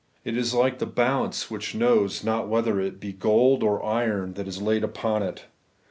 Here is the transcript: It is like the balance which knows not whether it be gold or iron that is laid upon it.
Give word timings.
It 0.25 0.35
is 0.35 0.51
like 0.55 0.79
the 0.79 0.87
balance 0.87 1.51
which 1.51 1.75
knows 1.75 2.23
not 2.23 2.47
whether 2.47 2.81
it 2.81 2.99
be 2.99 3.13
gold 3.13 3.61
or 3.61 3.85
iron 3.85 4.33
that 4.33 4.47
is 4.47 4.59
laid 4.59 4.83
upon 4.83 5.21
it. 5.21 5.45